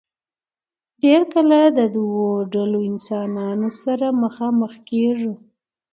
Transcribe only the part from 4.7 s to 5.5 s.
کيږو